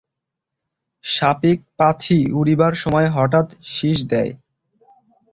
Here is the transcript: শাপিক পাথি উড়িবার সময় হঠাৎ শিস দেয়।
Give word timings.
শাপিক 1.03 1.59
পাথি 1.77 2.19
উড়িবার 2.39 2.73
সময় 2.75 3.07
হঠাৎ 3.09 3.47
শিস 3.65 3.99
দেয়। 4.11 4.31